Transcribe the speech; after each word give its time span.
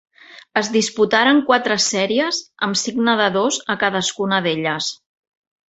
Es 0.61 0.69
disputaren 0.75 1.41
quatre 1.49 1.77
sèries 1.89 2.41
amb 2.69 2.81
cinc 2.87 2.99
nedadors 3.11 3.63
a 3.75 3.79
cadascuna 3.85 4.43
d'elles. 4.49 4.93